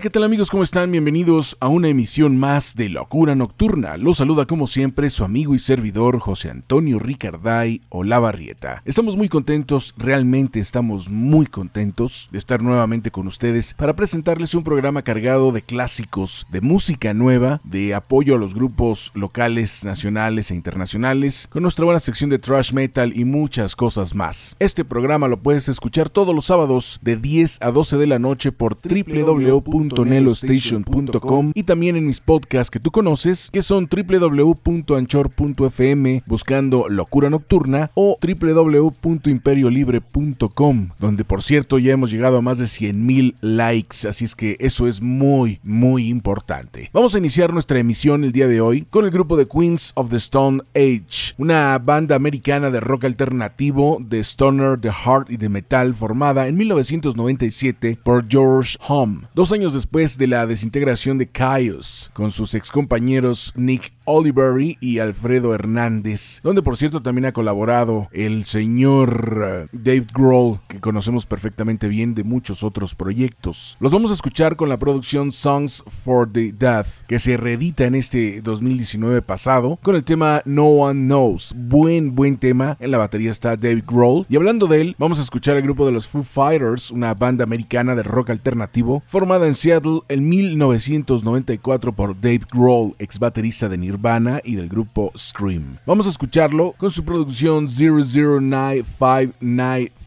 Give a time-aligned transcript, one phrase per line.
[0.00, 0.48] Qué tal amigos?
[0.50, 0.92] ¿Cómo están?
[0.92, 3.96] Bienvenidos a una emisión más de Locura Nocturna.
[3.96, 8.82] Los saluda como siempre su amigo y servidor José Antonio Ricarday Olavarrieta.
[8.84, 14.62] Estamos muy contentos, realmente estamos muy contentos de estar nuevamente con ustedes para presentarles un
[14.62, 20.54] programa cargado de clásicos, de música nueva, de apoyo a los grupos locales, nacionales e
[20.54, 24.54] internacionales, con nuestra buena sección de thrash metal y muchas cosas más.
[24.60, 28.52] Este programa lo puedes escuchar todos los sábados de 10 a 12 de la noche
[28.52, 36.86] por www www.nelostation.com y también en mis podcasts que tú conoces, que son www.anchor.fm buscando
[36.88, 44.08] Locura Nocturna o www.imperiolibre.com, donde por cierto ya hemos llegado a más de 100.000 likes,
[44.08, 46.90] así es que eso es muy, muy importante.
[46.92, 50.10] Vamos a iniciar nuestra emisión el día de hoy con el grupo de Queens of
[50.10, 55.48] the Stone Age, una banda americana de rock alternativo, de stoner, de hard y de
[55.48, 59.22] metal formada en 1997 por George Home.
[59.34, 65.54] Dos años después de la desintegración de Chaos, con sus excompañeros Nick Olivery y Alfredo
[65.54, 71.88] Hernández, donde por cierto también ha colaborado el señor eh, Dave Grohl, que conocemos perfectamente
[71.88, 73.76] bien de muchos otros proyectos.
[73.80, 77.94] Los vamos a escuchar con la producción Songs for the Death, que se reedita en
[77.94, 81.54] este 2019 pasado, con el tema No One Knows.
[81.54, 82.78] Buen, buen tema.
[82.80, 84.24] En la batería está Dave Grohl.
[84.30, 87.44] Y hablando de él, vamos a escuchar el grupo de los Foo Fighters, una banda
[87.44, 93.76] americana de rock alternativo, formada en Seattle en 1994 por Dave Grohl, ex baterista de
[93.76, 93.97] Nirvana
[94.44, 95.78] y del grupo Scream.
[95.86, 97.68] Vamos a escucharlo con su producción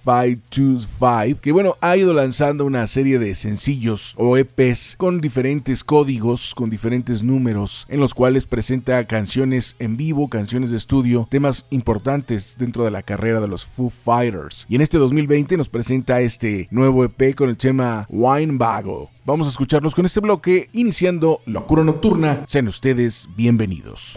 [0.03, 6.55] 00959525, que bueno, ha ido lanzando una serie de sencillos o EPs con diferentes códigos,
[6.55, 12.55] con diferentes números, en los cuales presenta canciones en vivo, canciones de estudio, temas importantes
[12.57, 14.65] dentro de la carrera de los Foo Fighters.
[14.69, 18.57] Y en este 2020 nos presenta este nuevo EP con el tema Wine.
[19.25, 22.43] Vamos a escucharlos con este bloque, iniciando Locura Nocturna.
[22.47, 24.15] Sean ustedes bienvenidos.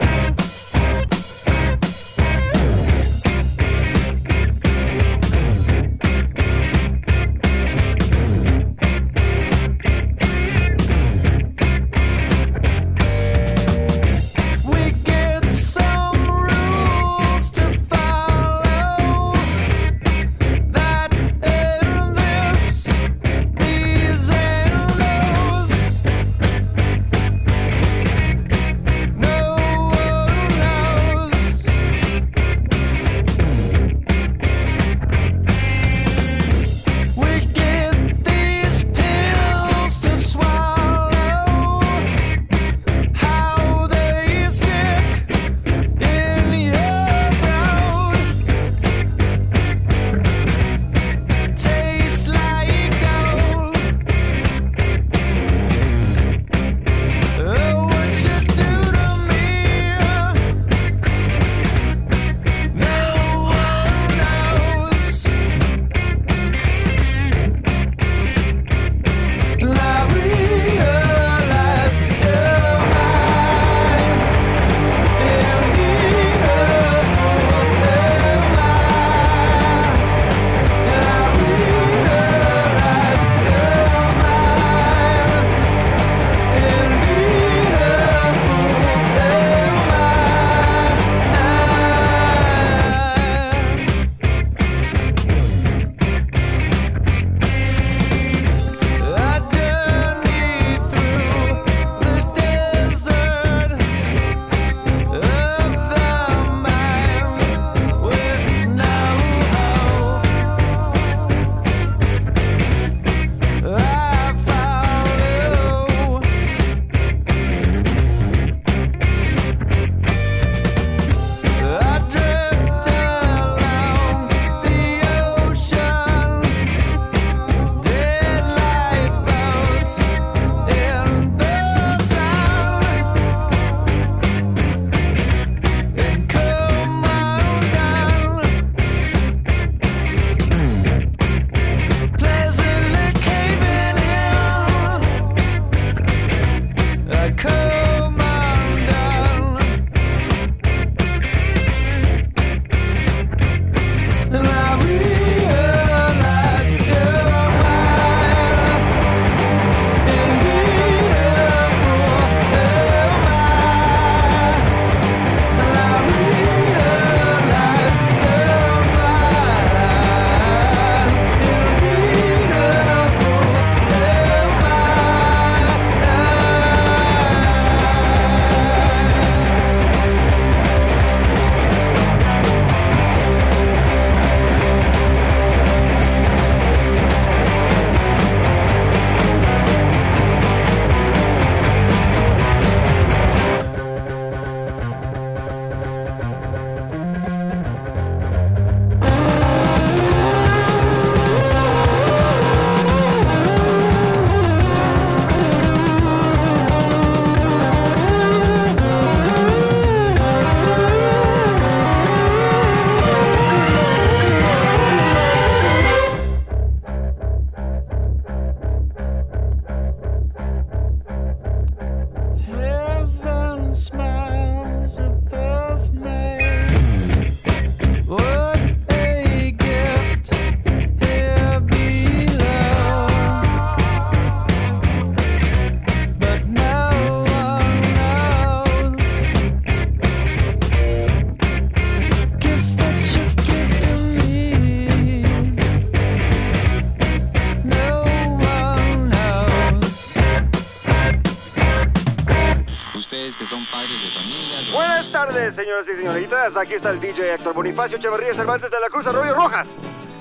[255.54, 256.56] Señoras y señoritas.
[256.56, 259.76] Aquí está el DJ Héctor Bonifacio Echeverría Cervantes de la Cruz Arroyo Rojas.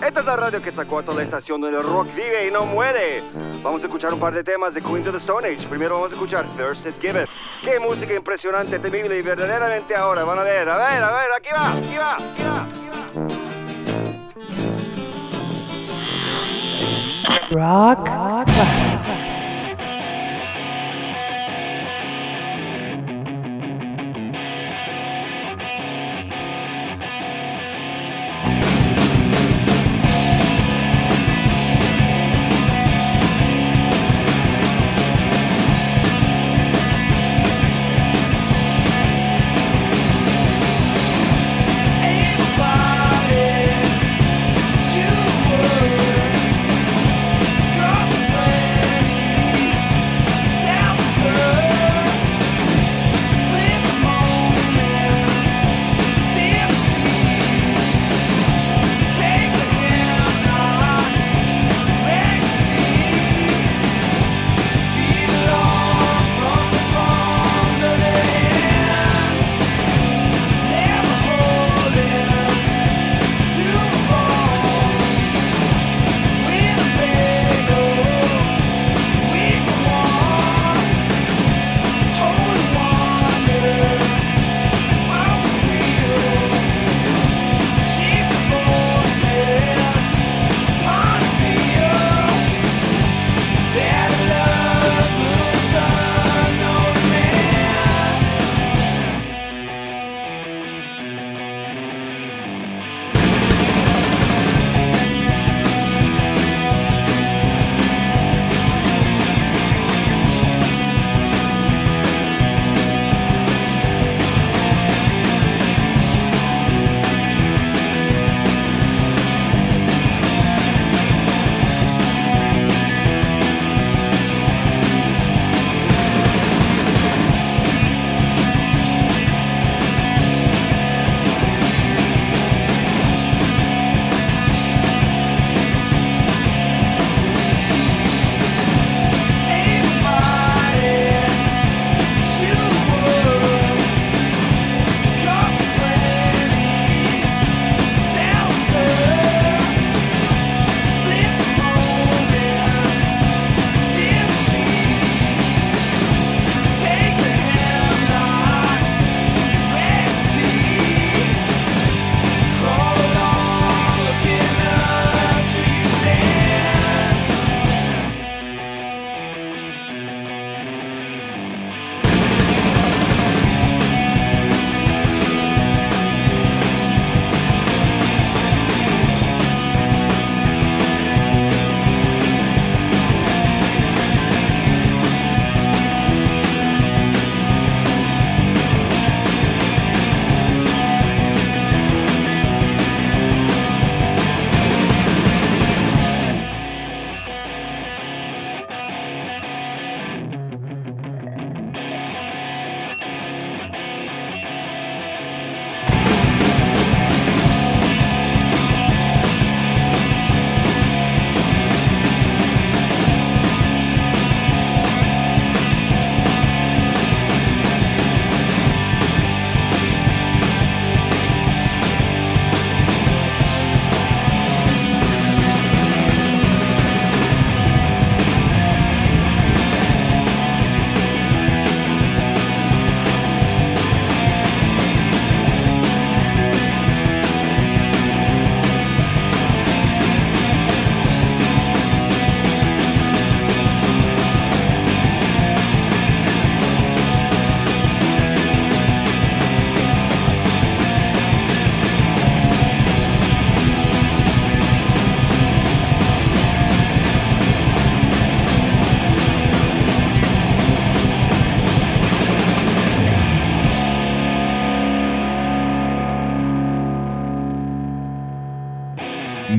[0.06, 2.52] Esta es la radio que sacó a toda la estación donde el rock vive y
[2.52, 3.24] no muere.
[3.64, 5.68] Vamos a escuchar un par de temas de Queens of the Stone Age.
[5.68, 7.30] Primero vamos a escuchar First It Give It.
[7.64, 10.24] Qué música impresionante, temible y verdaderamente ahora.
[10.24, 13.04] Van a ver, a ver, a ver, aquí va, aquí va, aquí va, aquí va.
[17.96, 18.13] Rock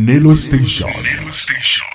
[0.04, 1.93] Nelo Station.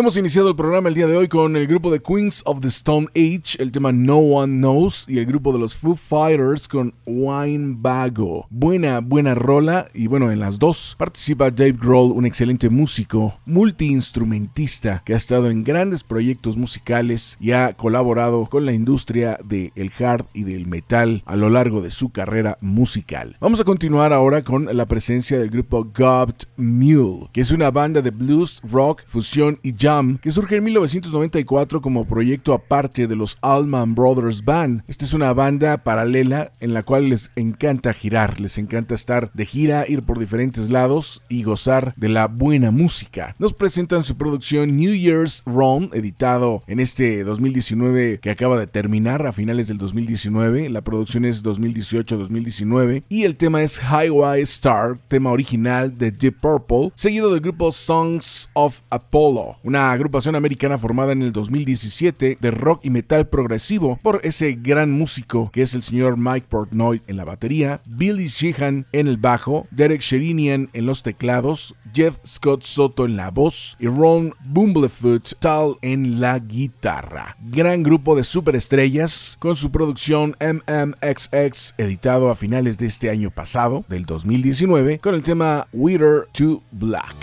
[0.00, 2.68] Hemos iniciado el programa el día de hoy con el grupo de Queens of the
[2.68, 6.94] Stone Age, el tema No One Knows, y el grupo de los Foo Fighters con
[7.04, 8.46] Wine Bago.
[8.48, 15.02] Buena, buena rola, y bueno, en las dos participa Dave Grohl, un excelente músico, multiinstrumentista,
[15.04, 20.28] que ha estado en grandes proyectos musicales y ha colaborado con la industria del hard
[20.32, 23.36] y del metal a lo largo de su carrera musical.
[23.38, 28.00] Vamos a continuar ahora con la presencia del grupo Gobbed Mule, que es una banda
[28.00, 29.89] de blues, rock, fusión y jazz
[30.22, 34.84] que surge en 1994 como proyecto aparte de los Allman Brothers Band.
[34.86, 39.46] Esta es una banda paralela en la cual les encanta girar, les encanta estar de
[39.46, 43.34] gira, ir por diferentes lados y gozar de la buena música.
[43.40, 49.26] Nos presentan su producción New Year's Run, editado en este 2019 que acaba de terminar
[49.26, 50.68] a finales del 2019.
[50.68, 56.92] La producción es 2018-2019 y el tema es Highway Star, tema original de Deep Purple,
[56.94, 62.80] seguido del grupo Songs of Apollo, una agrupación americana formada en el 2017 de rock
[62.84, 67.24] y metal progresivo por ese gran músico que es el señor Mike Portnoy en la
[67.24, 73.16] batería, Billy Sheehan en el bajo, Derek Sherinian en los teclados, Jeff Scott Soto en
[73.16, 77.36] la voz y Ron Bumblefoot Tal en la guitarra.
[77.40, 83.84] Gran grupo de superestrellas con su producción MMXX editado a finales de este año pasado,
[83.88, 87.16] del 2019, con el tema Wither to Black.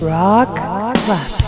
[0.00, 1.47] Rock Rock Classic.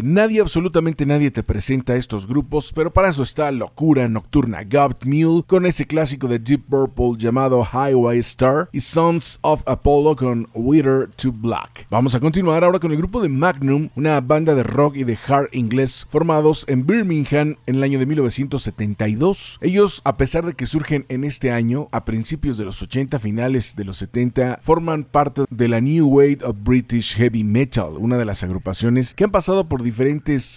[0.11, 5.43] nadie, absolutamente nadie te presenta estos grupos, pero para eso está Locura Nocturna Gobt Mule
[5.47, 11.09] con ese clásico de Deep Purple llamado Highway Star y Sons of Apollo con Wither
[11.15, 11.87] to Black.
[11.89, 15.17] Vamos a continuar ahora con el grupo de Magnum, una banda de rock y de
[15.27, 19.59] hard inglés formados en Birmingham en el año de 1972.
[19.61, 23.75] Ellos, a pesar de que surgen en este año, a principios de los 80, finales
[23.75, 28.25] de los 70, forman parte de la New Wave of British Heavy Metal, una de
[28.25, 30.00] las agrupaciones que han pasado por diferentes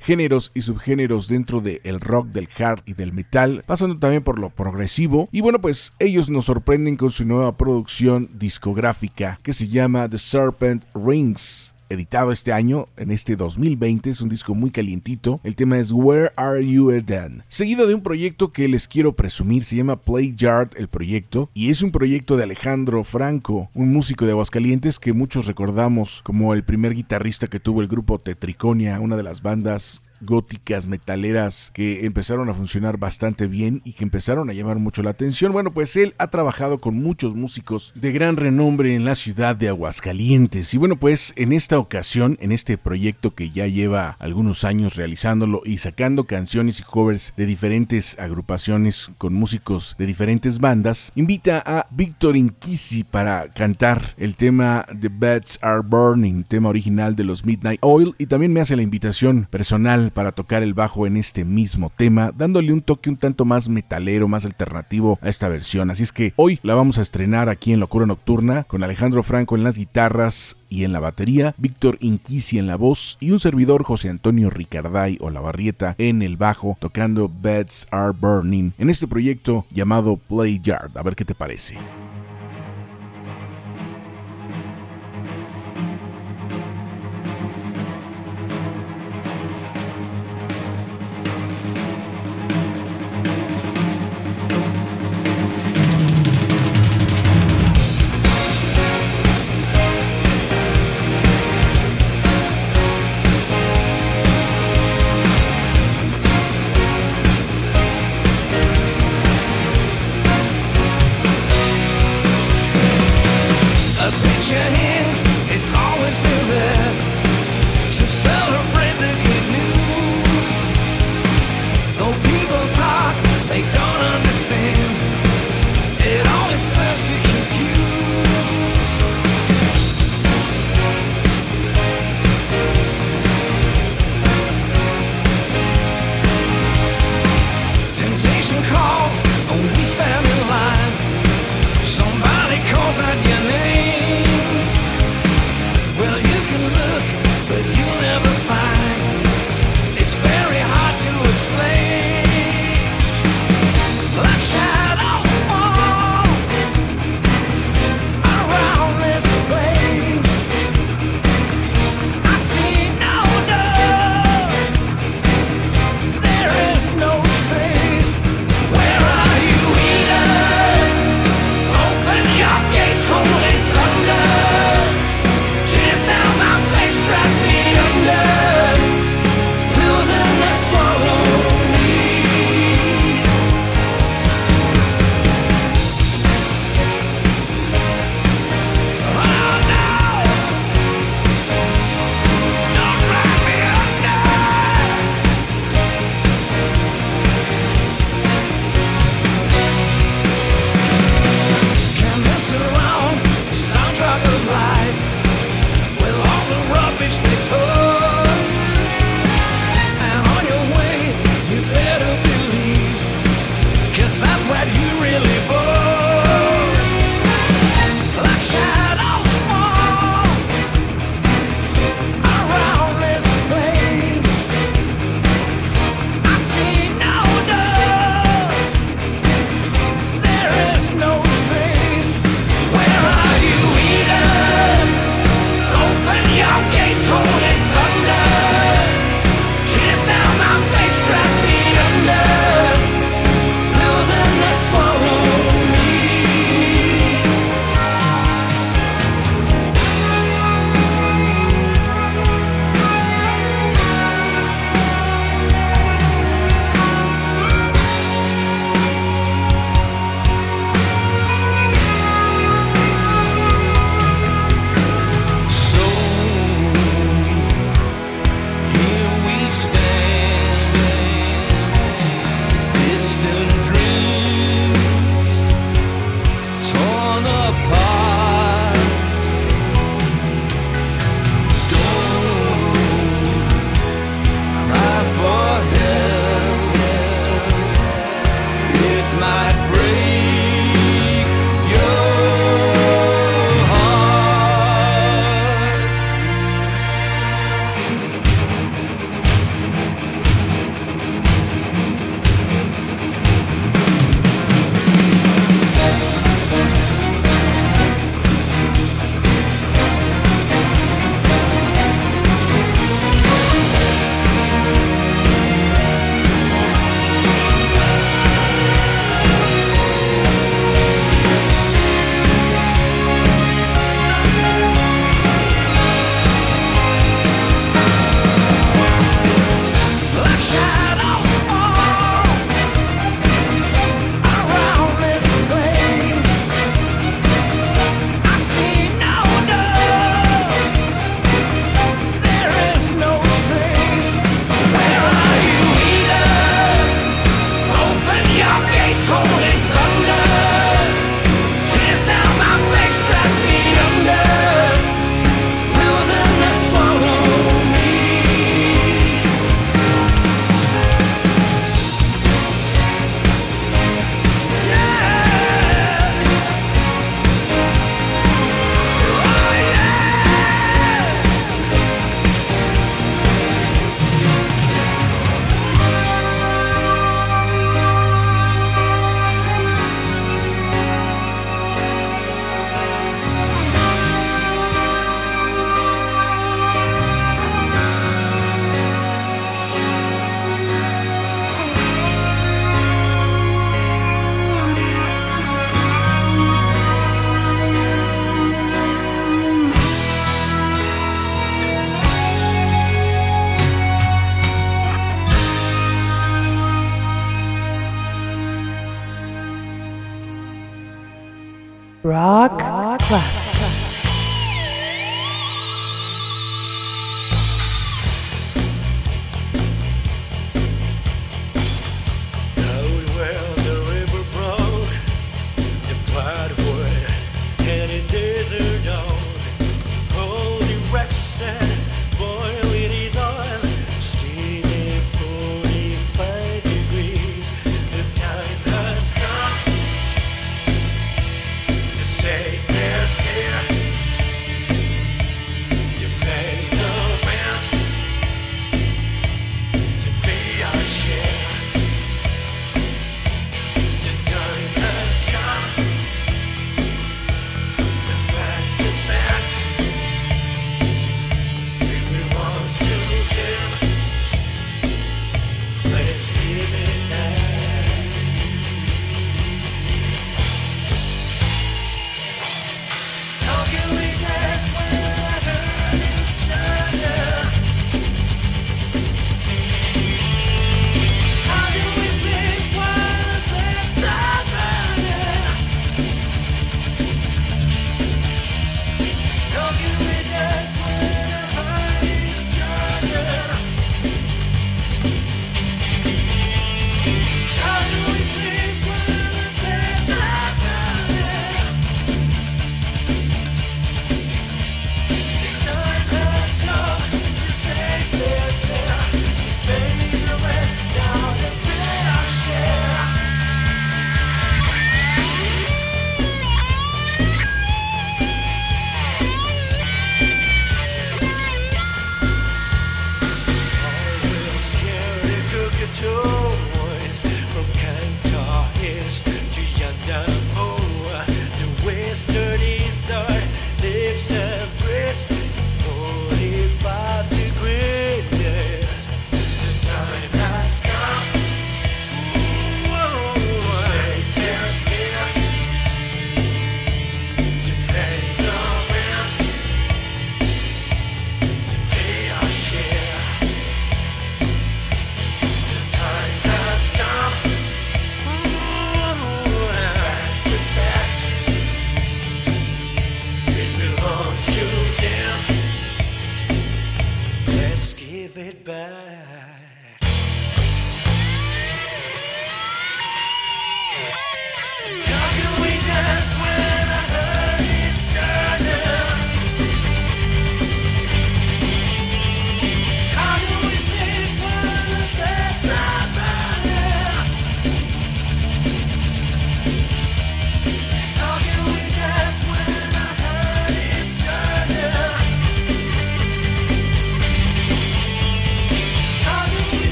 [0.00, 4.50] géneros y subgéneros dentro del rock, del hard y del metal, pasando también por lo
[4.50, 5.28] progresivo.
[5.32, 10.18] Y bueno, pues ellos nos sorprenden con su nueva producción discográfica que se llama The
[10.18, 15.40] Serpent Rings editado este año, en este 2020, es un disco muy calientito.
[15.44, 17.42] El tema es Where Are You Then?
[17.48, 21.70] Seguido de un proyecto que les quiero presumir, se llama Play Yard el proyecto, y
[21.70, 26.64] es un proyecto de Alejandro Franco, un músico de Aguascalientes que muchos recordamos como el
[26.64, 32.48] primer guitarrista que tuvo el grupo Tetriconia, una de las bandas góticas, metaleras, que empezaron
[32.48, 35.52] a funcionar bastante bien y que empezaron a llamar mucho la atención.
[35.52, 39.68] Bueno, pues él ha trabajado con muchos músicos de gran renombre en la ciudad de
[39.68, 40.72] Aguascalientes.
[40.74, 45.62] Y bueno, pues en esta ocasión, en este proyecto que ya lleva algunos años realizándolo
[45.64, 51.86] y sacando canciones y covers de diferentes agrupaciones con músicos de diferentes bandas, invita a
[51.90, 57.80] Víctor Inquisi para cantar el tema The Beds Are Burning, tema original de los Midnight
[57.82, 61.90] Oil, y también me hace la invitación personal para tocar el bajo en este mismo
[61.94, 65.90] tema, dándole un toque un tanto más metalero, más alternativo a esta versión.
[65.90, 69.56] Así es que hoy la vamos a estrenar aquí en Locura Nocturna con Alejandro Franco
[69.56, 73.84] en las guitarras y en la batería, Víctor Inquisi en la voz y un servidor
[73.84, 79.06] José Antonio Ricarday o La Barrieta en el bajo tocando Beds Are Burning en este
[79.06, 80.96] proyecto llamado Play Yard.
[80.96, 81.76] A ver qué te parece.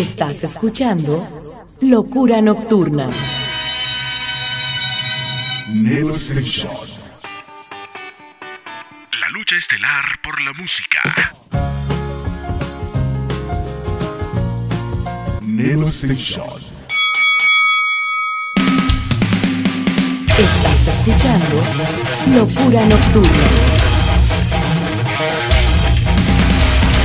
[0.00, 1.20] Estás escuchando
[1.82, 3.10] Locura Nocturna.
[5.68, 6.88] Nelo Station.
[9.20, 11.02] La lucha estelar por la música.
[15.42, 16.48] Nelo Station.
[20.38, 21.62] Estás escuchando
[22.34, 23.89] Locura Nocturna.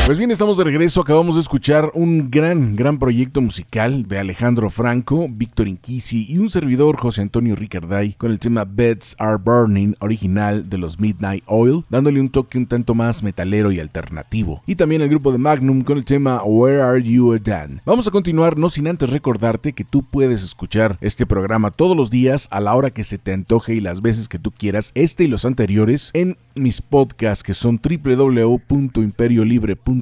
[0.06, 1.02] Pues bien, estamos de regreso.
[1.02, 6.52] Acabamos de escuchar un gran, gran proyecto musical de Alejandro Franco, Víctor Inquisi y un
[6.52, 11.86] servidor, José Antonio Ricarday, con el tema Beds Are Burning, original de los Midnight Oil,
[11.90, 14.62] dándole un toque un tanto más metalero y alternativo.
[14.68, 17.82] Y también el grupo de Magnum con el tema Where Are You Dan.
[17.84, 22.12] Vamos a continuar, no sin antes recordarte que tú puedes escuchar este programa todos los
[22.12, 25.24] días a la hora que se te antoje y las veces que tú quieras, este
[25.24, 29.95] y los anteriores, en mis podcasts que son www.imperiolibre.com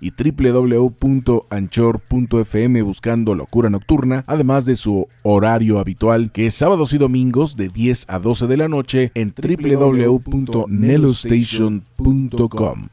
[0.00, 7.56] y www.anchor.fm buscando Locura Nocturna, además de su horario habitual que es sábados y domingos
[7.56, 11.91] de 10 a 12 de la noche en www.nelostation.com.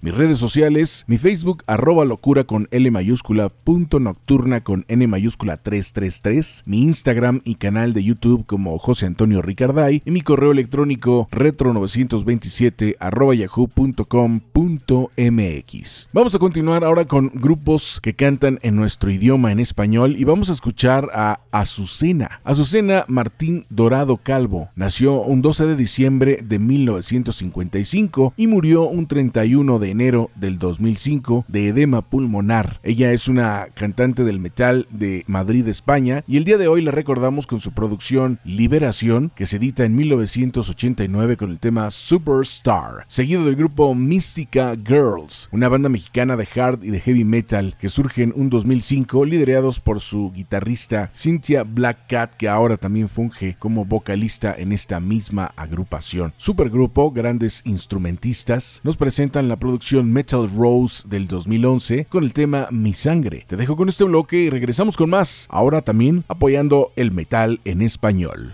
[0.02, 5.58] Mis redes sociales, mi Facebook arroba locura con L mayúscula, punto nocturna con N mayúscula
[5.58, 11.28] 333, mi Instagram y canal de YouTube como José Antonio Ricarday y mi correo electrónico
[11.32, 14.10] retro927 arroba yahoo.com.mx.
[16.14, 20.50] Vamos a continuar ahora con grupos que cantan en nuestro idioma en español y vamos
[20.50, 22.42] a escuchar a Azucena.
[22.44, 29.80] Azucena Martín Dorado Calvo nació un 12 de diciembre de 1955 y murió un 31
[29.80, 32.80] de enero del 2005 de edema pulmonar.
[32.84, 36.92] Ella es una cantante del metal de Madrid, España y el día de hoy la
[36.92, 43.46] recordamos con su producción Liberación que se edita en 1989 con el tema Superstar, seguido
[43.46, 48.24] del grupo Mystica Girls, una banda mexicana de hard y de heavy metal que surge
[48.24, 53.86] en un 2005 liderados por su guitarrista Cynthia Black Cat que ahora también funge como
[53.86, 56.34] vocalista en esta misma agrupación.
[56.38, 62.96] Supergrupo, grandes instrumentistas, nos presentan la producción Metal Rose del 2011 con el tema Mi
[62.96, 63.46] Sangre.
[63.46, 67.84] Te dejo con este bloque y regresamos con más, ahora también apoyando el metal en
[67.84, 68.50] español.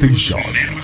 [0.00, 0.79] Station.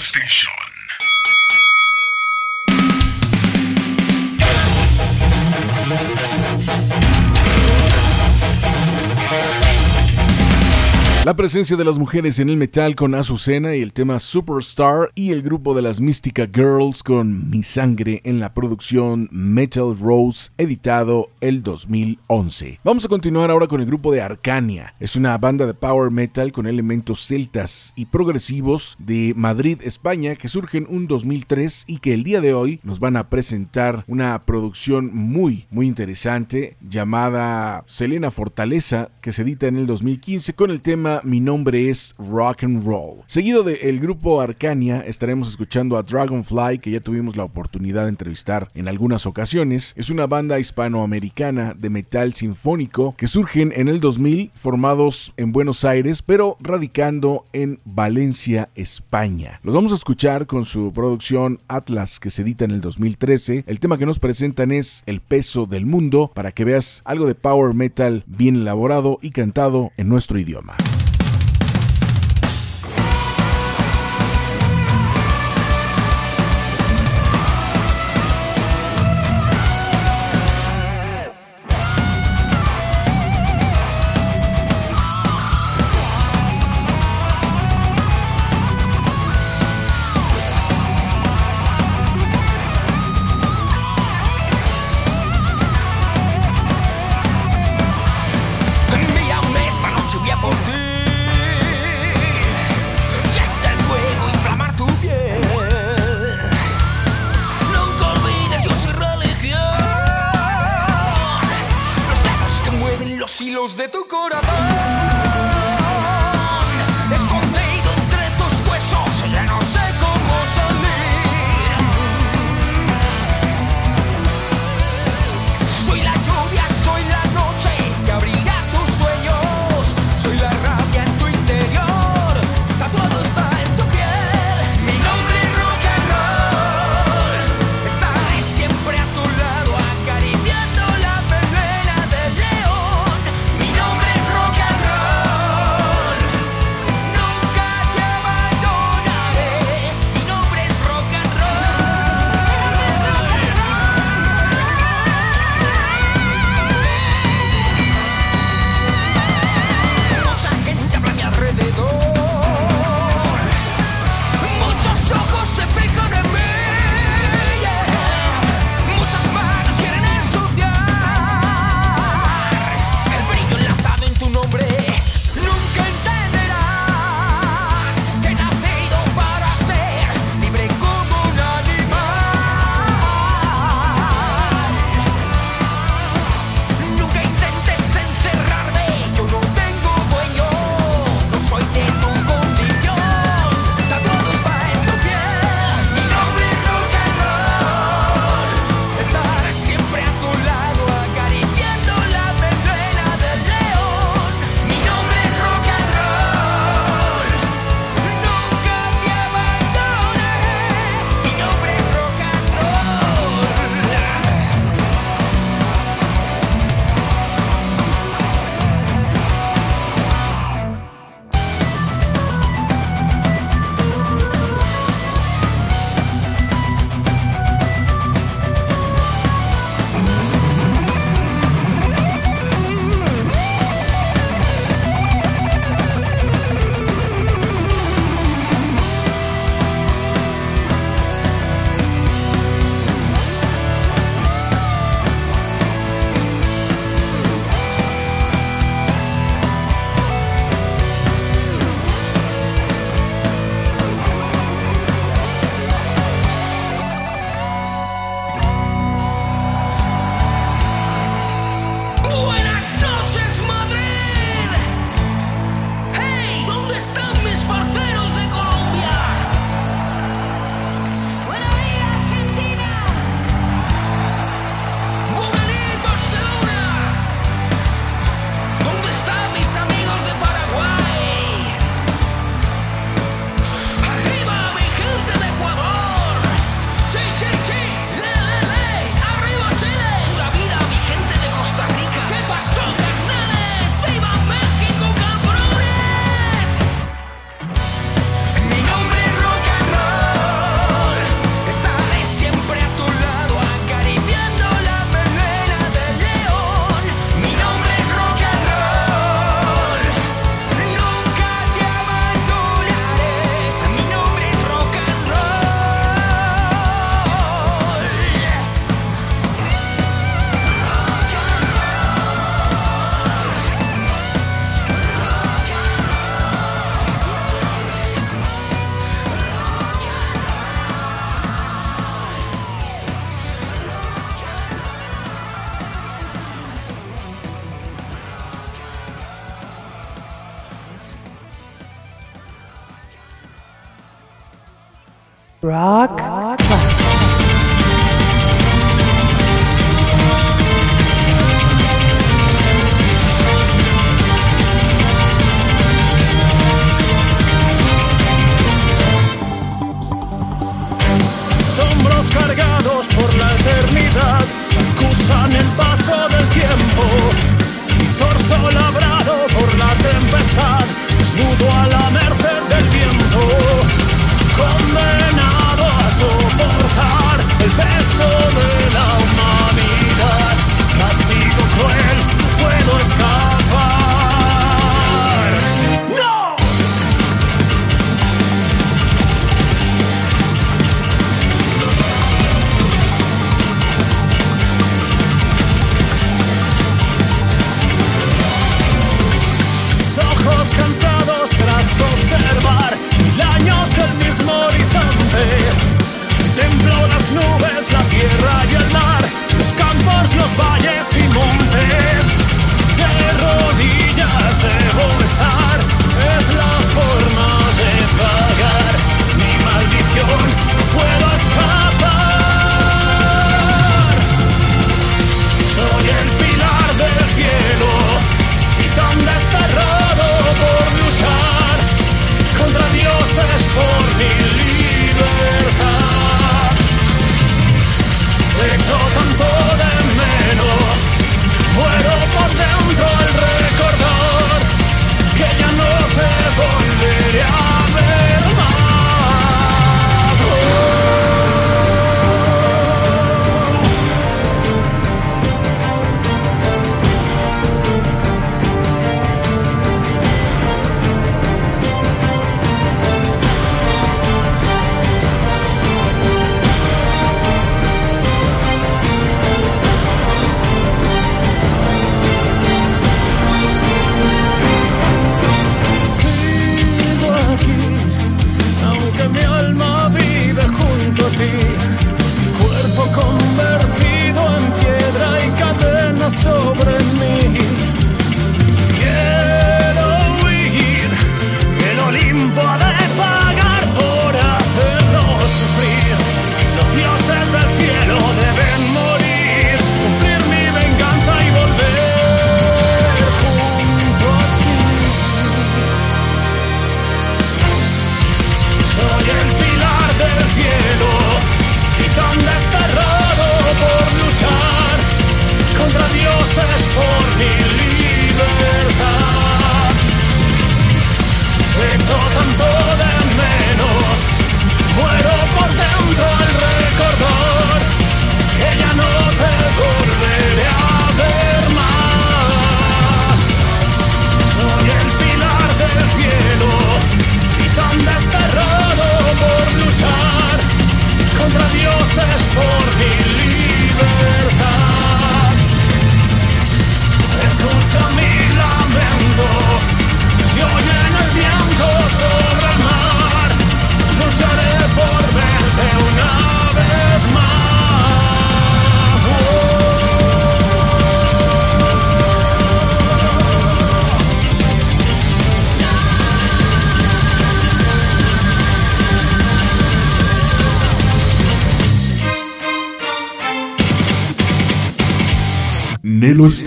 [11.37, 15.33] La presencia de las mujeres en el metal con Azucena y el tema Superstar y
[15.33, 21.29] el grupo de las Mística Girls con Mi Sangre en la producción Metal Rose editado
[21.43, 22.81] el 2011.
[22.83, 24.95] Vamos a continuar ahora con el grupo de Arcania.
[24.99, 30.49] Es una banda de power metal con elementos celtas y progresivos de Madrid, España que
[30.49, 35.11] surgen un 2003 y que el día de hoy nos van a presentar una producción
[35.13, 41.21] muy muy interesante llamada Selena Fortaleza que se edita en el 2015 con el tema
[41.27, 43.23] mi nombre es Rock and Roll.
[43.27, 48.71] Seguido del grupo Arcania, estaremos escuchando a Dragonfly, que ya tuvimos la oportunidad de entrevistar
[48.75, 49.93] en algunas ocasiones.
[49.97, 55.85] Es una banda hispanoamericana de metal sinfónico que surgen en el 2000, formados en Buenos
[55.85, 59.61] Aires, pero radicando en Valencia, España.
[59.65, 63.65] Los vamos a escuchar con su producción Atlas, que se edita en el 2013.
[63.67, 67.35] El tema que nos presentan es El peso del mundo, para que veas algo de
[67.35, 70.77] power metal bien elaborado y cantado en nuestro idioma.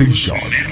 [0.09, 0.68] Nelo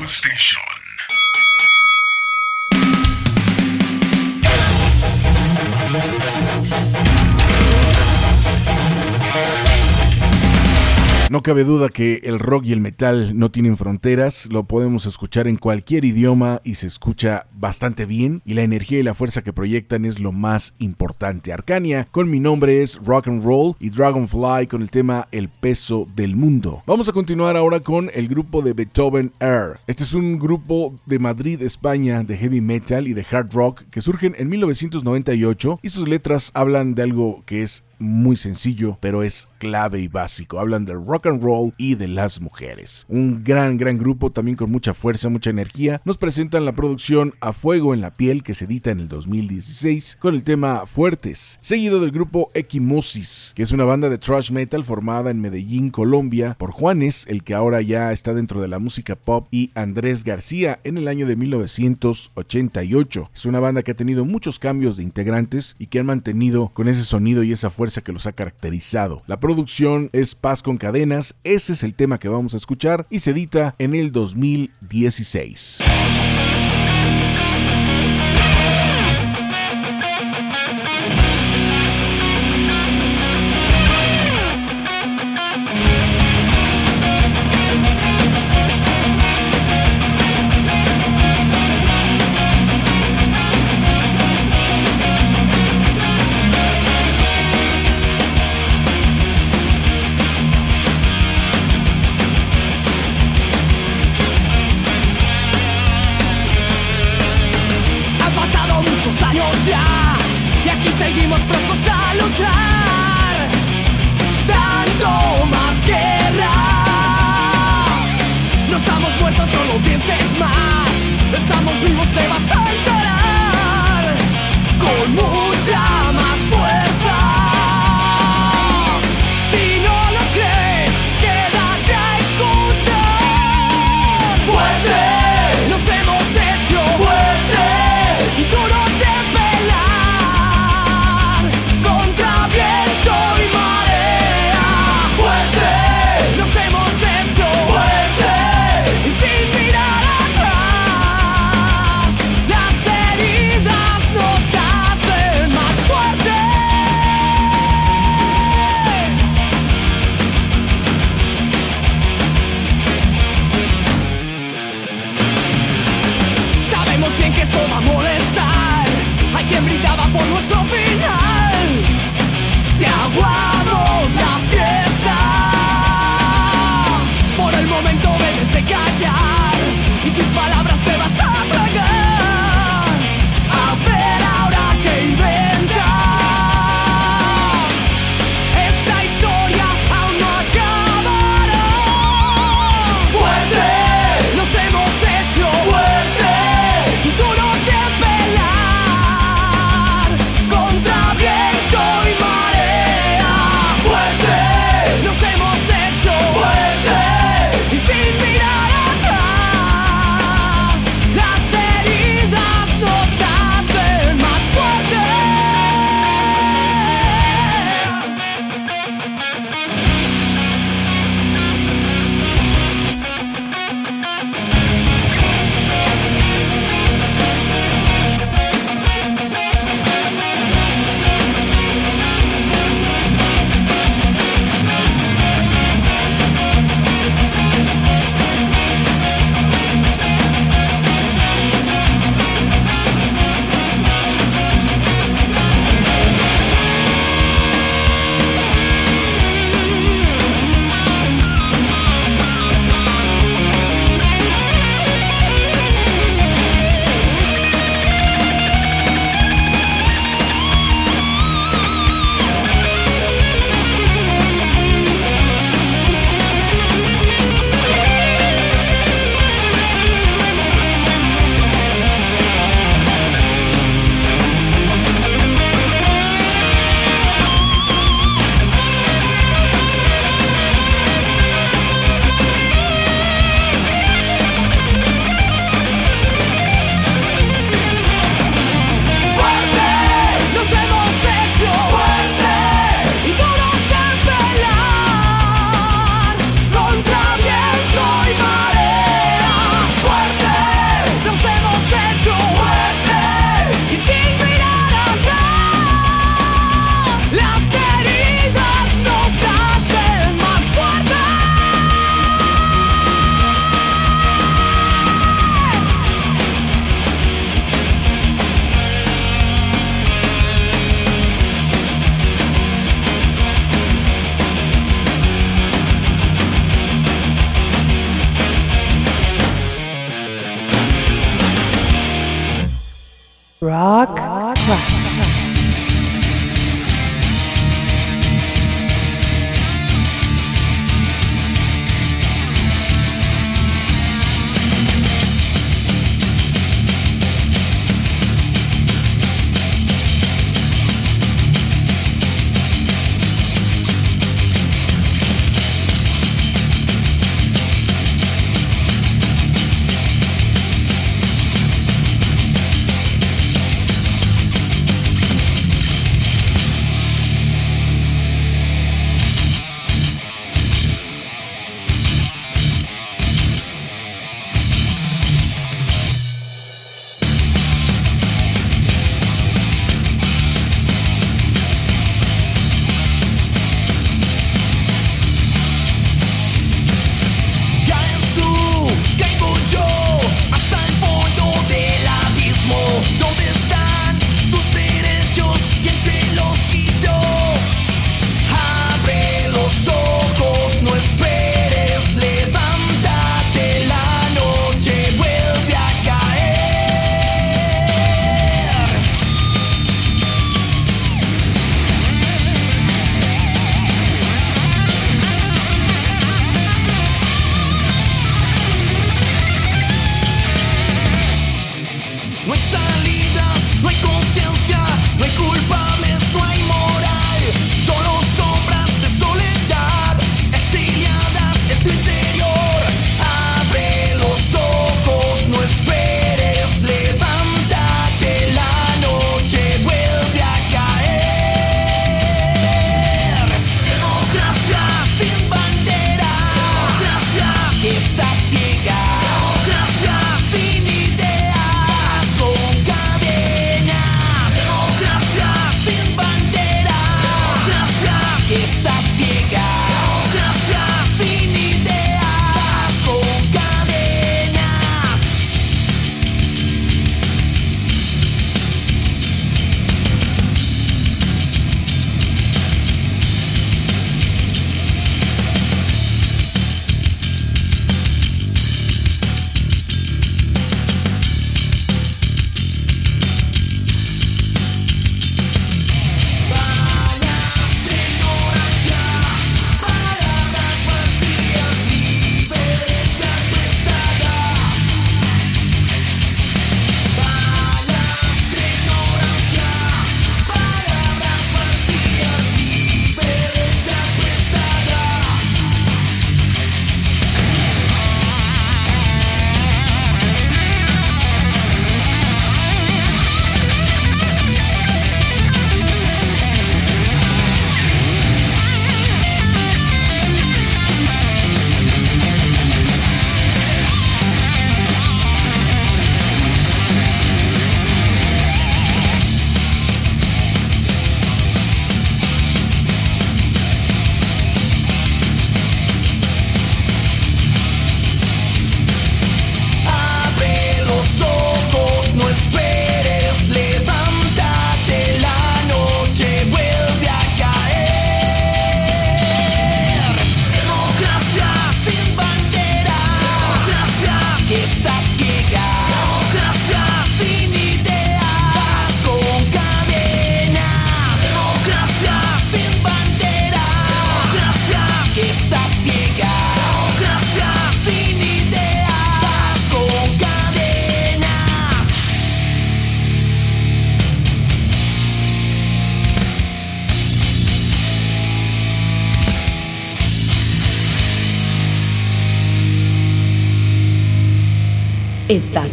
[11.47, 15.55] cabe duda que el rock y el metal no tienen fronteras, lo podemos escuchar en
[15.55, 20.03] cualquier idioma y se escucha bastante bien y la energía y la fuerza que proyectan
[20.03, 21.53] es lo más importante.
[21.53, 26.05] Arcania con mi nombre es Rock and Roll y Dragonfly con el tema El peso
[26.17, 26.83] del mundo.
[26.85, 29.79] Vamos a continuar ahora con el grupo de Beethoven Air.
[29.87, 34.01] Este es un grupo de Madrid, España, de heavy metal y de hard rock que
[34.01, 39.47] surgen en 1998 y sus letras hablan de algo que es muy sencillo, pero es
[39.59, 40.59] clave y básico.
[40.59, 43.05] Hablan del rock and roll y de las mujeres.
[43.09, 46.01] Un gran, gran grupo también con mucha fuerza, mucha energía.
[46.05, 50.17] Nos presentan la producción A Fuego en la Piel que se edita en el 2016
[50.19, 54.83] con el tema Fuertes, seguido del grupo Equimosis, que es una banda de thrash metal
[54.83, 59.15] formada en Medellín, Colombia, por Juanes, el que ahora ya está dentro de la música
[59.15, 63.31] pop, y Andrés García en el año de 1988.
[63.33, 66.87] Es una banda que ha tenido muchos cambios de integrantes y que han mantenido con
[66.87, 69.23] ese sonido y esa fuerza que los ha caracterizado.
[69.27, 73.19] La producción es Paz con Cadenas, ese es el tema que vamos a escuchar y
[73.19, 75.79] se edita en el 2016.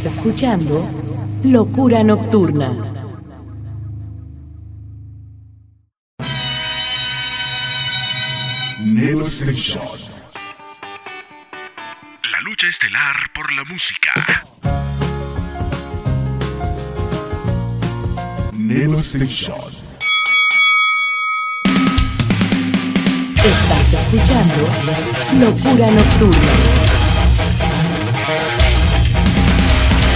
[0.04, 0.86] Estás escuchando
[1.44, 2.70] Locura Nocturna.
[8.84, 9.82] Nelo Station.
[12.30, 14.12] La lucha estelar por la música.
[18.52, 19.72] Nelo Station.
[23.36, 24.68] Estás escuchando
[25.40, 27.03] Locura Nocturna.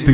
[0.07, 0.13] The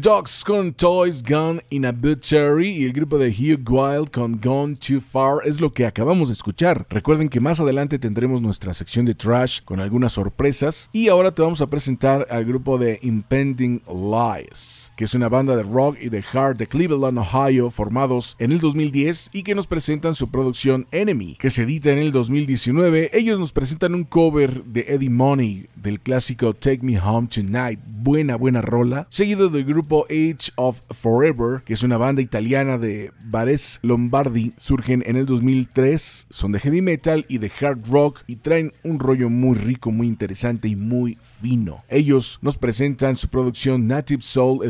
[0.00, 4.74] Dogs con Toys Gone in a Butchery y el grupo de Hugh Wild con Gone
[4.74, 6.86] Too Far es lo que acabamos de escuchar.
[6.90, 11.42] Recuerden que más adelante tendremos nuestra sección de trash con algunas sorpresas y ahora te
[11.42, 16.08] vamos a presentar al grupo de Impending Lies, que es una banda de rock y
[16.08, 20.86] de hard de Cleveland, Ohio, formados en el 2010 y que nos presentan su producción
[20.90, 23.10] Enemy, que se edita en el 2019.
[23.12, 28.36] Ellos nos presentan un cover de Eddie Money del clásico Take Me Home Tonight, buena
[28.36, 33.78] buena rola, seguido del grupo Age of Forever, que es una banda italiana de Bares
[33.82, 38.72] Lombardi, surgen en el 2003, son de heavy metal y de hard rock y traen
[38.82, 41.84] un rollo muy rico, muy interesante y muy fino.
[41.88, 44.64] Ellos nos presentan su producción Native Soul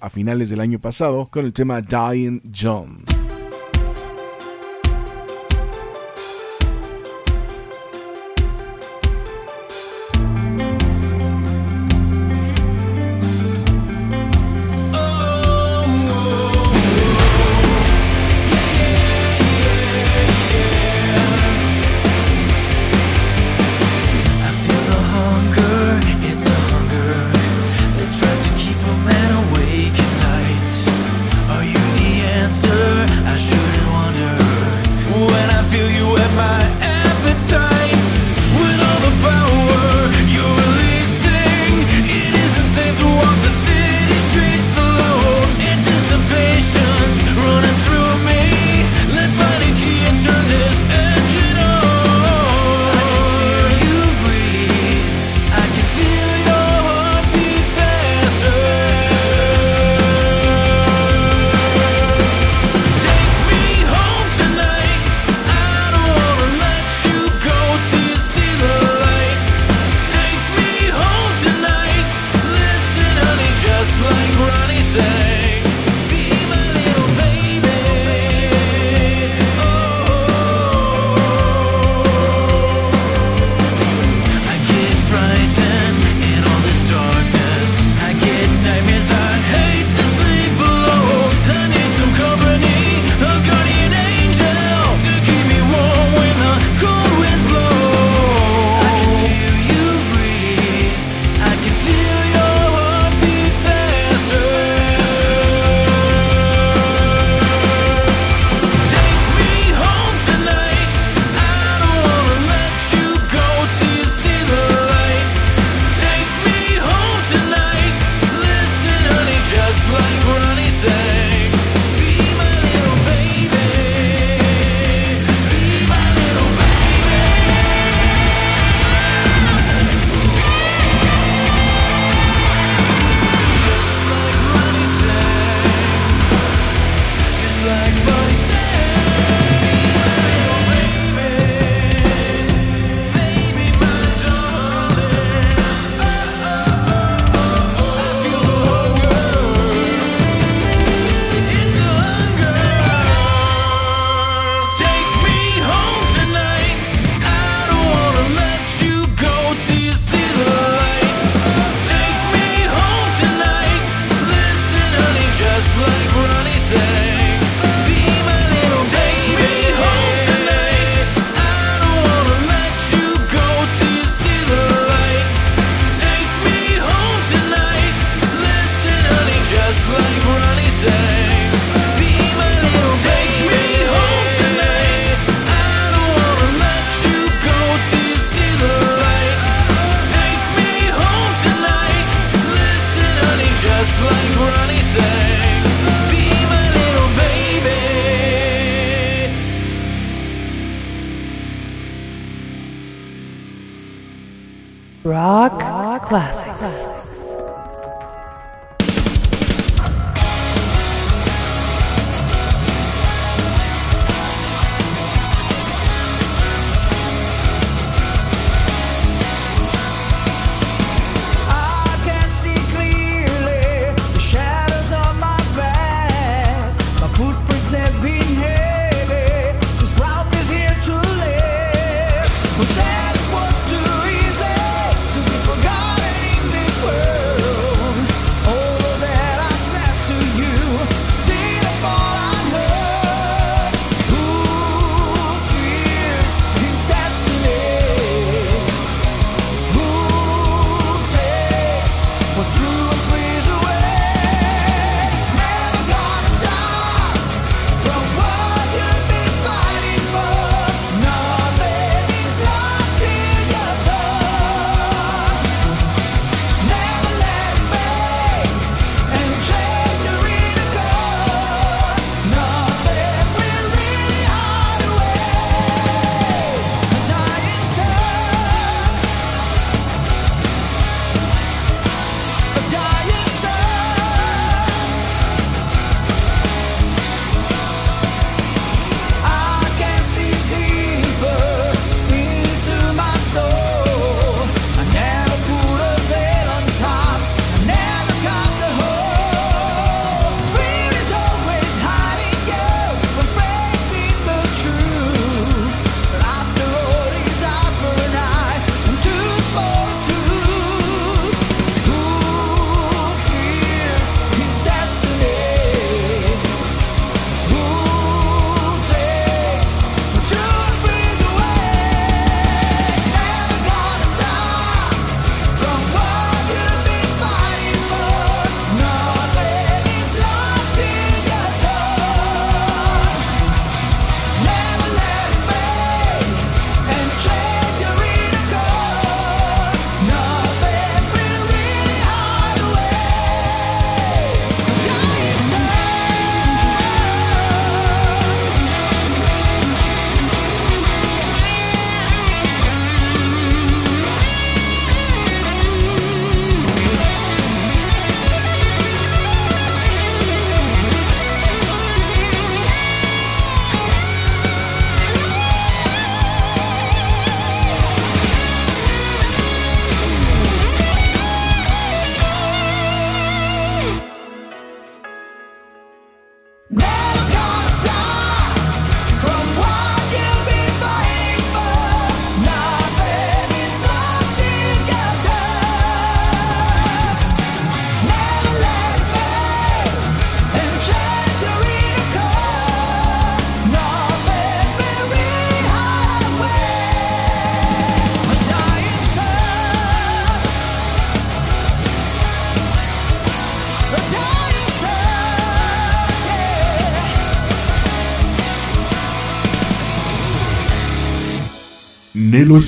[0.00, 3.04] a finales del año pasado con el tema Dying John.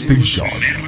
[0.07, 0.86] Station.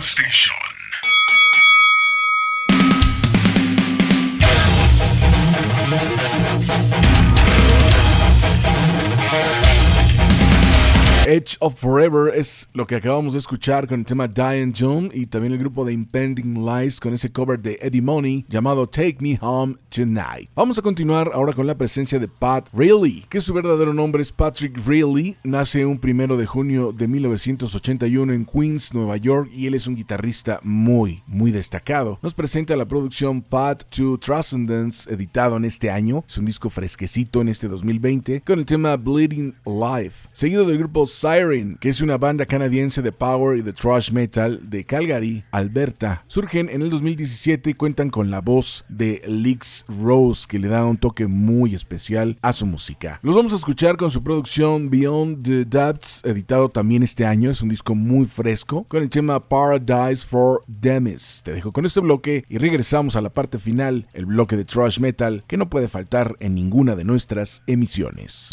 [11.60, 15.52] Of Forever es lo que acabamos de escuchar con el tema Diane June y también
[15.52, 19.76] el grupo de Impending Lies con ese cover de Eddie Money llamado Take Me Home
[19.88, 20.50] Tonight.
[20.54, 24.32] Vamos a continuar ahora con la presencia de Pat Reilly, que su verdadero nombre es
[24.32, 25.36] Patrick Reilly.
[25.44, 29.96] Nace un primero de junio de 1981 en Queens, Nueva York y él es un
[29.96, 32.18] guitarrista muy, muy destacado.
[32.22, 36.24] Nos presenta la producción Path to Transcendence editado en este año.
[36.28, 41.06] Es un disco fresquecito en este 2020 con el tema Bleeding Life, seguido del grupo
[41.48, 46.24] Que es una banda canadiense de power y de thrash metal de Calgary, Alberta.
[46.26, 50.84] Surgen en el 2017 y cuentan con la voz de Lex Rose, que le da
[50.84, 53.18] un toque muy especial a su música.
[53.22, 57.50] Los vamos a escuchar con su producción Beyond the Depths, editado también este año.
[57.50, 61.40] Es un disco muy fresco con el tema Paradise for Demis.
[61.44, 65.00] Te dejo con este bloque y regresamos a la parte final, el bloque de thrash
[65.00, 68.50] metal que no puede faltar en ninguna de nuestras emisiones.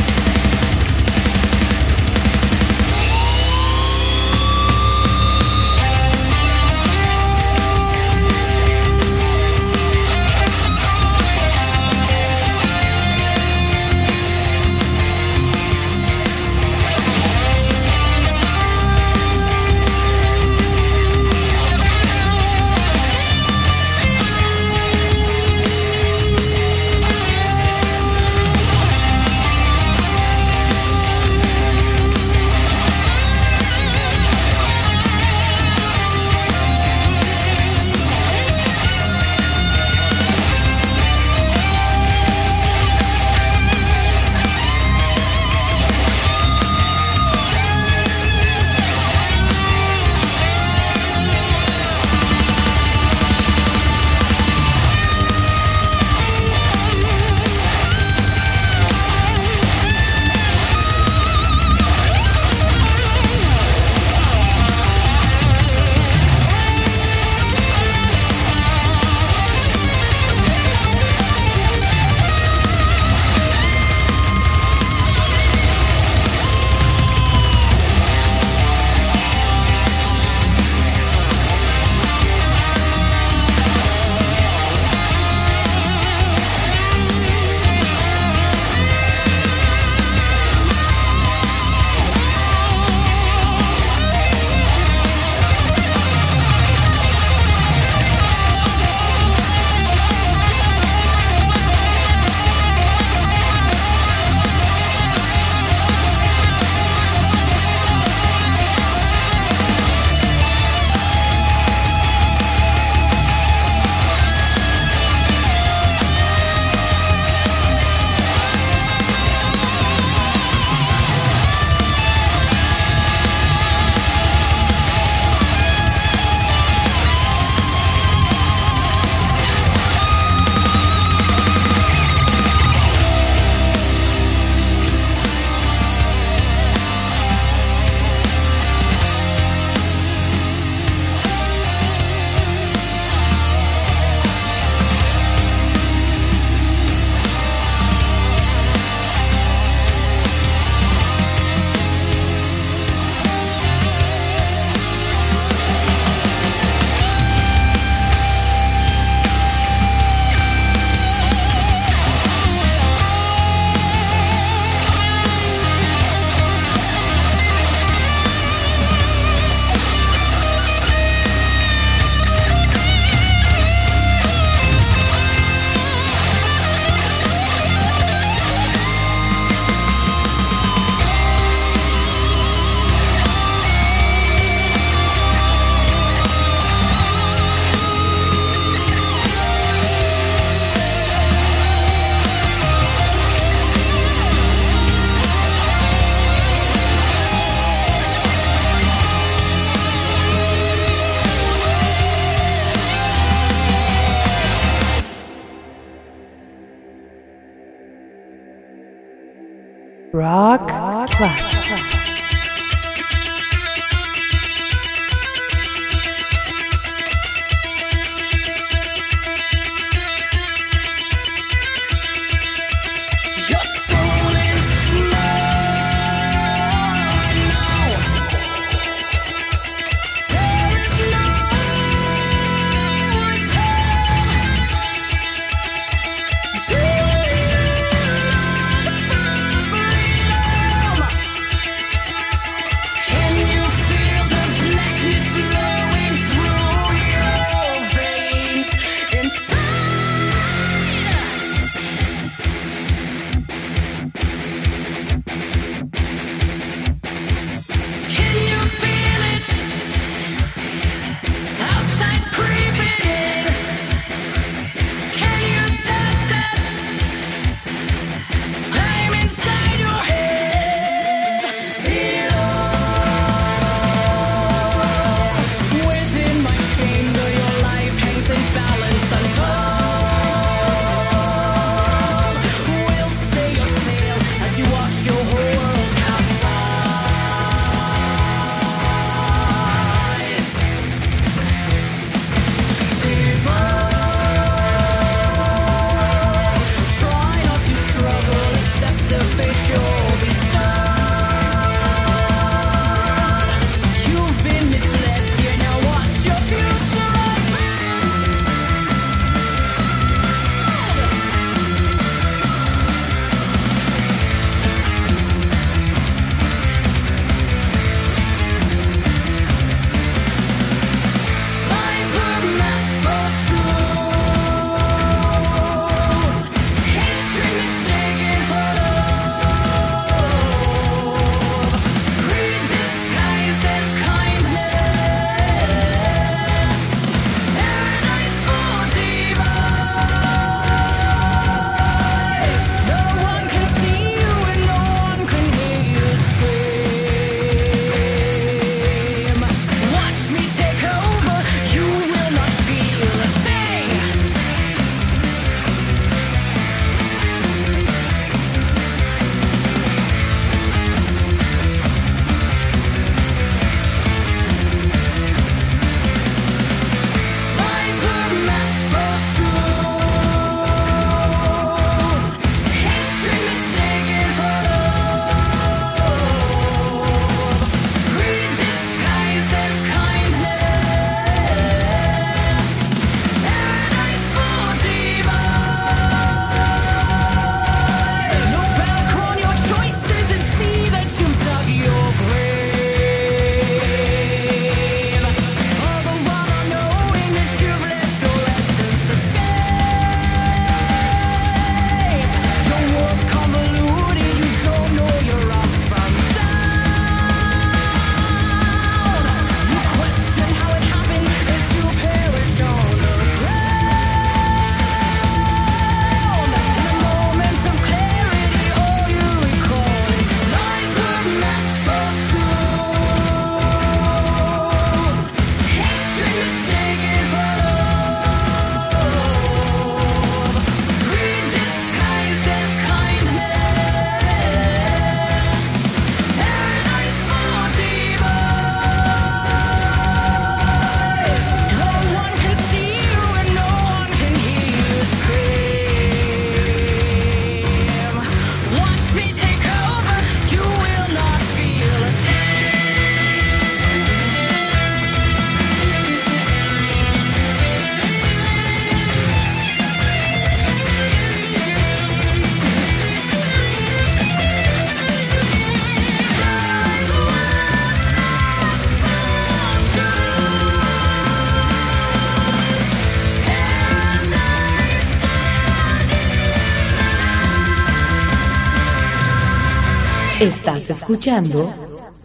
[481.05, 481.71] Escuchando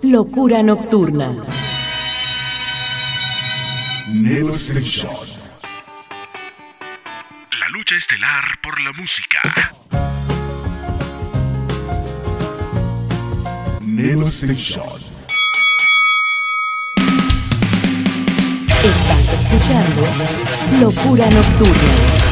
[0.05, 1.37] Locura Nocturna.
[4.09, 5.11] Nelo Station.
[7.61, 9.39] La lucha estelar por la música.
[13.83, 14.99] Nelo Station.
[18.83, 20.07] Estás escuchando
[20.81, 22.30] Locura Nocturna.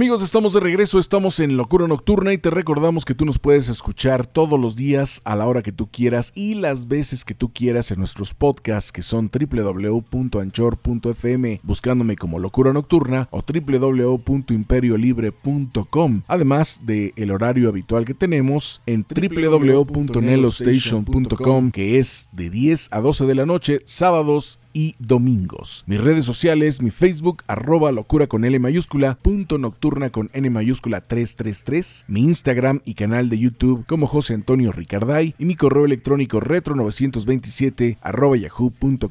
[0.00, 3.68] Amigos, estamos de regreso, estamos en Locura Nocturna y te recordamos que tú nos puedes
[3.68, 7.52] escuchar todos los días a la hora que tú quieras y las veces que tú
[7.52, 17.12] quieras en nuestros podcasts que son www.anchor.fm buscándome como Locura Nocturna o www.imperiolibre.com además de
[17.16, 23.44] el horario habitual que tenemos en www.nelostation.com que es de 10 a 12 de la
[23.44, 25.84] noche, sábados y domingos.
[25.86, 31.00] Mis redes sociales, mi Facebook, arroba locura con L mayúscula, punto nocturna con N mayúscula
[31.00, 36.40] 333, mi Instagram y canal de YouTube como José Antonio Ricarday y mi correo electrónico
[36.40, 39.10] retro927 arroba yahoo.com.mx.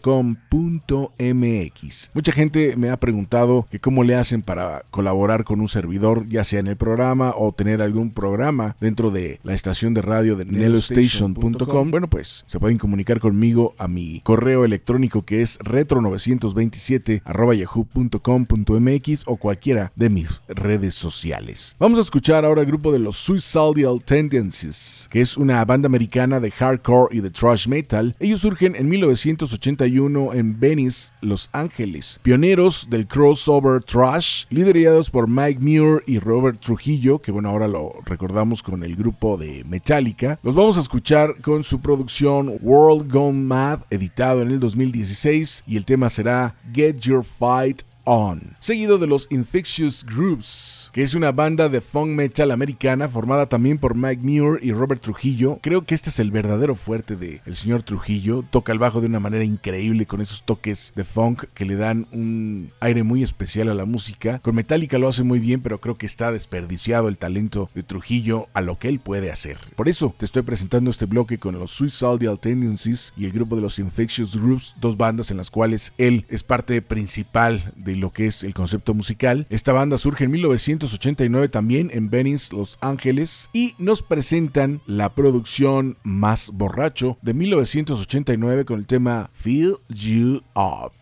[2.13, 6.43] Mucha gente me ha preguntado que cómo le hacen para colaborar con un servidor, ya
[6.43, 10.45] sea en el programa o tener algún programa dentro de la estación de radio de
[10.45, 11.91] nelostation.com.
[11.91, 19.23] Bueno, pues se pueden comunicar conmigo a mi correo electrónico que es retro927 arroba yahoo.com.mx
[19.25, 21.75] o cualquiera de mis redes sociales.
[21.79, 26.39] Vamos a escuchar ahora el grupo de los Suicidal Tendencies, que es una banda americana
[26.39, 28.15] de hardcore y de thrash metal.
[28.19, 32.19] Ellos surgen en 1981 en Venice, Los Ángeles.
[32.21, 37.93] Pioneros del crossover thrash, liderados por Mike Muir y Robert Trujillo, que bueno, ahora lo
[38.05, 40.39] recordamos con el grupo de Metallica.
[40.43, 45.77] Los vamos a escuchar con su producción World Gone Mad, editado en el 2016, y
[45.77, 51.31] el tema será Get Your Fight On, seguido de los Infectious Groups, que es una
[51.31, 55.59] banda de funk metal americana formada también por Mike Muir y Robert Trujillo.
[55.61, 58.43] Creo que este es el verdadero fuerte de el señor Trujillo.
[58.49, 62.07] Toca el bajo de una manera increíble con esos toques de funk que le dan
[62.11, 64.39] un aire muy especial a la música.
[64.39, 68.47] Con Metallica lo hace muy bien, pero creo que está desperdiciado el talento de Trujillo
[68.53, 69.57] a lo que él puede hacer.
[69.75, 73.61] Por eso te estoy presentando este bloque con los Suicidal Tendencies y el grupo de
[73.61, 78.25] los Infectious Groups, dos bandas en las cuales él es parte principal de lo que
[78.25, 79.47] es el concepto musical.
[79.49, 80.31] Esta banda surge en
[80.79, 88.63] 1989 también en Venice, Los Ángeles y nos presentan la producción Más Borracho de 1989
[88.63, 90.93] con el tema Feel You Up.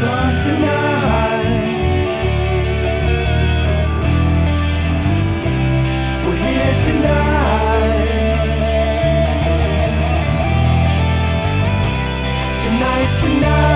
[0.00, 1.74] It's on tonight.
[6.24, 8.08] We're here tonight.
[12.60, 13.67] Tonight's a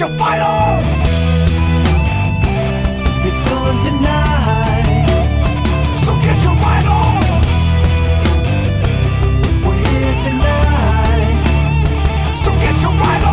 [0.00, 0.82] your fight on!
[3.26, 5.06] It's on tonight.
[5.98, 7.20] So get your fight on!
[9.62, 11.36] We're here tonight.
[12.34, 13.29] So get your fight on!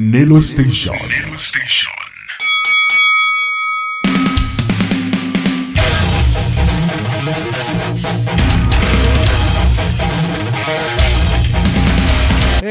[0.00, 0.94] Nelo Station.
[1.38, 1.97] Station.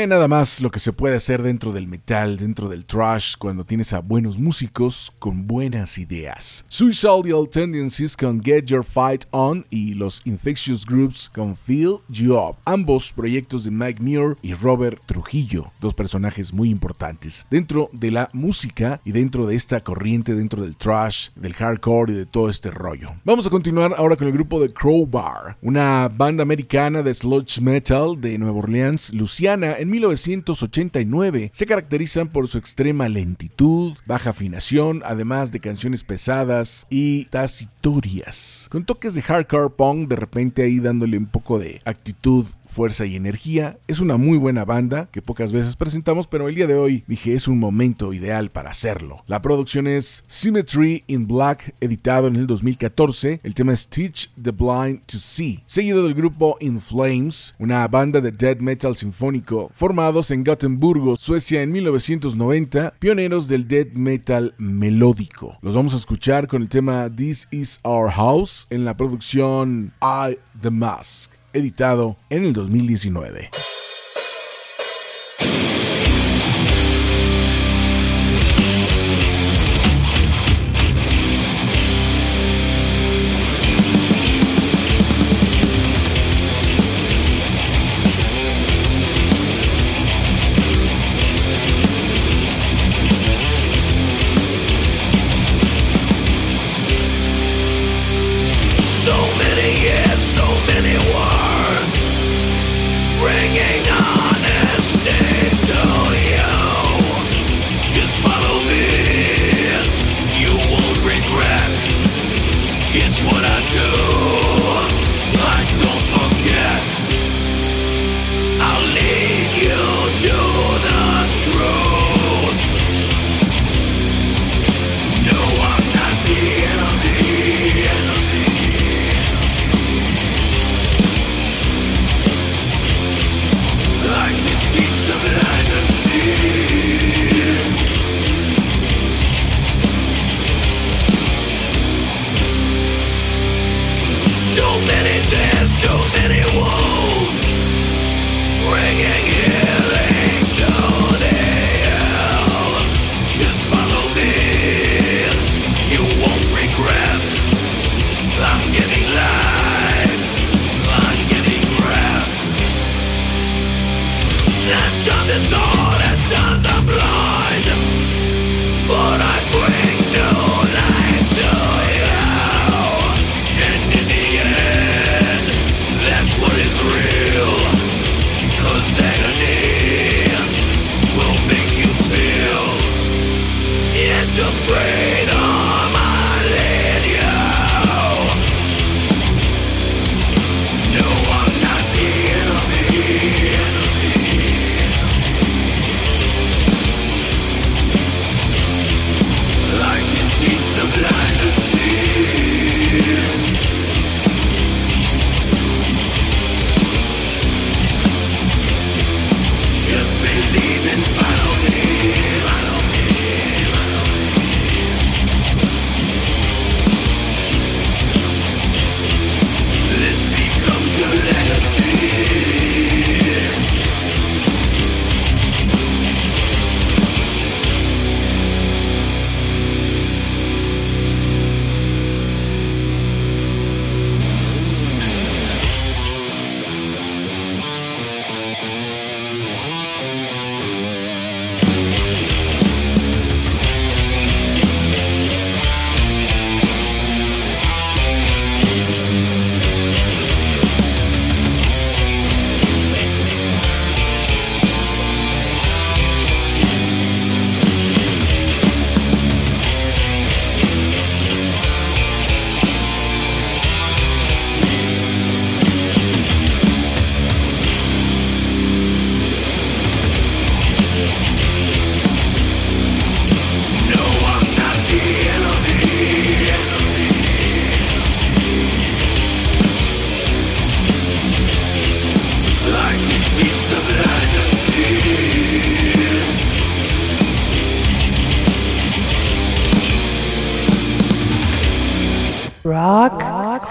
[0.07, 3.91] Nada más lo que se puede hacer dentro del metal, dentro del trash, cuando tienes
[3.91, 6.63] a buenos músicos con buenas ideas.
[6.69, 12.55] Suicidal Tendencies con Get Your Fight On y los Infectious Groups con Feel You Up.
[12.63, 18.29] Ambos proyectos de Mike Muir y Robert Trujillo, dos personajes muy importantes dentro de la
[18.31, 22.71] música y dentro de esta corriente, dentro del trash, del hardcore y de todo este
[22.71, 23.11] rollo.
[23.25, 28.21] Vamos a continuar ahora con el grupo de Crowbar, una banda americana de sludge metal
[28.21, 31.51] de Nueva Orleans, Luciana, en 1989.
[31.53, 38.67] Se caracterizan por su extrema lentitud, baja afinación, además de canciones pesadas y tacitorias.
[38.69, 42.45] Con toques de hardcore punk, de repente ahí dándole un poco de actitud
[42.77, 43.79] fuerza y energía.
[43.87, 47.33] Es una muy buena banda que pocas veces presentamos, pero el día de hoy dije
[47.33, 49.23] es un momento ideal para hacerlo.
[49.25, 53.39] La producción es Symmetry in Black, editado en el 2014.
[53.41, 58.21] El tema es Teach the Blind to See, seguido del grupo In Flames, una banda
[58.21, 65.57] de death metal sinfónico formados en Gotemburgo, Suecia en 1990, pioneros del death metal melódico.
[65.63, 70.37] Los vamos a escuchar con el tema This Is Our House en la producción I
[70.61, 73.49] the Mask editado en el 2019.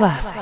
[0.07, 0.36] Classics.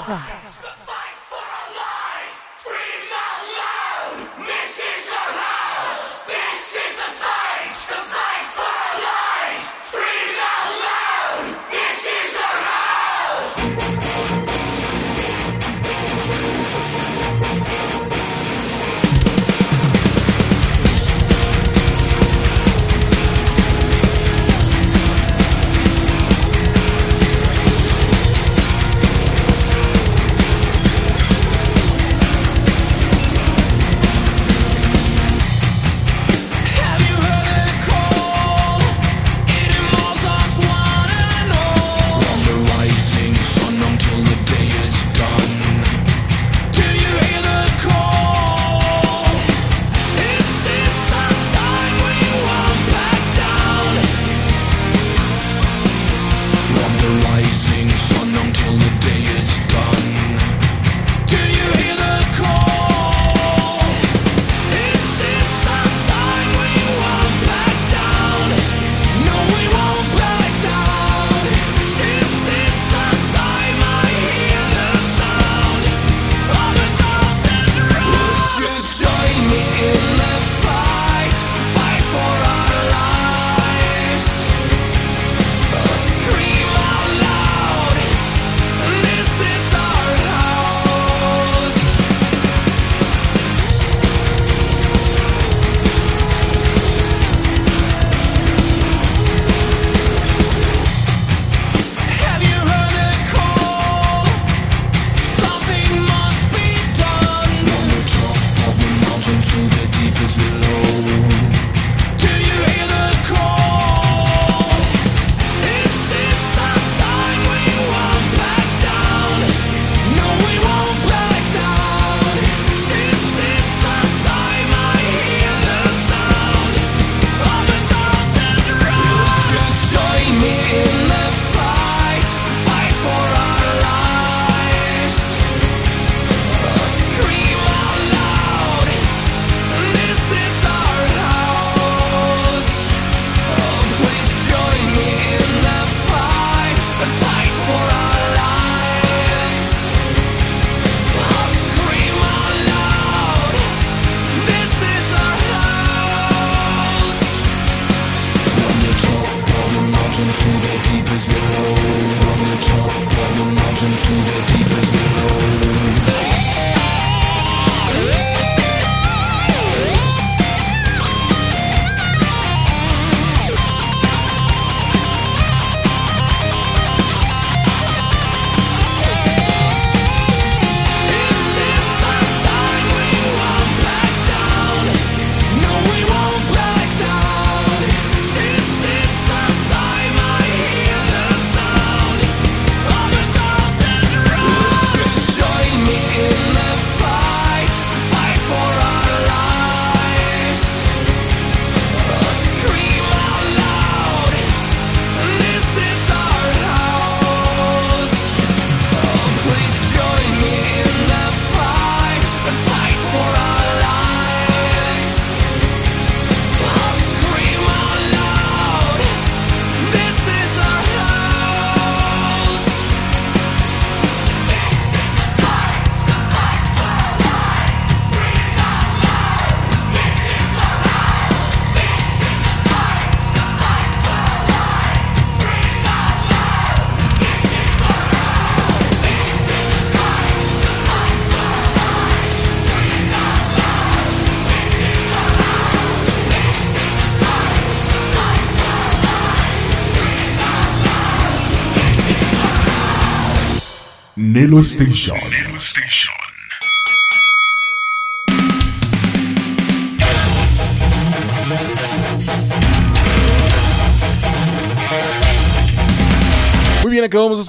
[254.54, 255.18] Nelo Station.
[255.30, 255.53] Nelo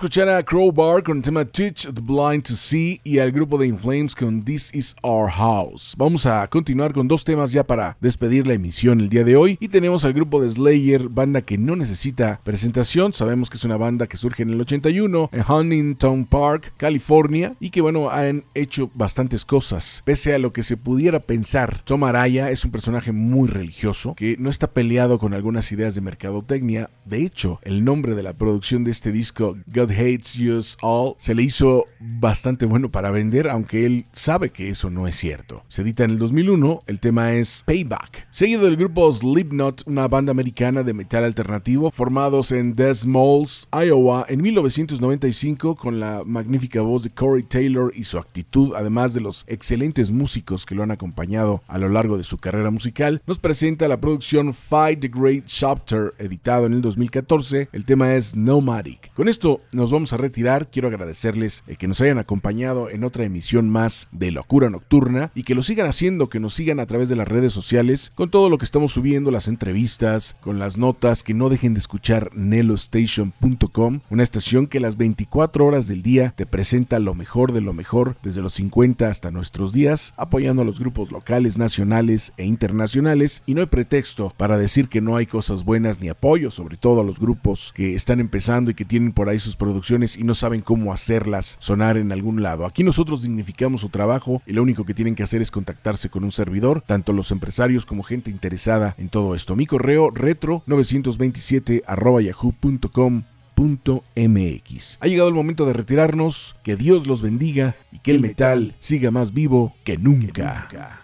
[0.06, 3.66] escuchar a Crowbar con el tema Teach the Blind to See y al grupo de
[3.66, 5.96] Inflames con This Is Our House.
[5.98, 9.58] Vamos a continuar con dos temas ya para despedir la emisión el día de hoy.
[9.60, 13.14] Y tenemos al grupo de Slayer, banda que no necesita presentación.
[13.14, 17.72] Sabemos que es una banda que surge en el 81 en Huntington Park, California, y
[17.72, 20.04] que bueno, han hecho bastantes cosas.
[20.06, 24.38] Pese a lo que se pudiera pensar, Tom Araya es un personaje muy religioso que
[24.38, 26.92] no está peleado con algunas ideas de mercadotecnia.
[27.06, 31.34] De hecho, el nombre de la producción de este disco God Hates Us All se
[31.34, 35.64] le hizo bastante bueno para vender, aunque él sabe que eso no es cierto.
[35.68, 38.28] Se edita en el 2001, el tema es Payback.
[38.30, 44.26] Seguido del grupo Slipknot, una banda americana de metal alternativo formados en Des Moines, Iowa,
[44.30, 49.46] en 1995 con la magnífica voz de Corey Taylor y su actitud, además de los
[49.48, 53.88] excelentes músicos que lo han acompañado a lo largo de su carrera musical, nos presenta
[53.88, 57.70] la producción Fight the Great Chapter, editado en el 2014.
[57.72, 59.14] El tema es Nomadic.
[59.14, 60.70] Con esto nos vamos a retirar.
[60.70, 65.44] Quiero agradecerles el que nos hayan acompañado en otra emisión más de Locura Nocturna y
[65.44, 68.50] que lo sigan haciendo, que nos sigan a través de las redes sociales con todo
[68.50, 74.00] lo que estamos subiendo, las entrevistas, con las notas, que no dejen de escuchar nelostation.com,
[74.10, 78.16] una estación que las 24 horas del día te presenta lo mejor de lo mejor
[78.24, 83.54] desde los 50 hasta nuestros días, apoyando a los grupos locales, nacionales e internacionales y
[83.54, 87.04] no hay pretexto para decir que no hay cosas buenas ni apoyo, sobre todo a
[87.04, 90.62] los grupos que están empezando y que tienen por ahí sus producciones y no saben
[90.62, 92.66] cómo hacerlas sonar en algún lado.
[92.66, 96.24] Aquí nosotros dignificamos su trabajo y lo único que tienen que hacer es contactarse con
[96.24, 99.58] un servidor, tanto los empresarios como gente interesada en todo esto.
[99.58, 103.24] Mi correo retro 927 yahoo.com
[103.58, 104.98] MX.
[105.02, 109.12] Ha llegado el momento de retirarnos, que Dios los bendiga y que el metal siga
[109.12, 111.04] más vivo que nunca.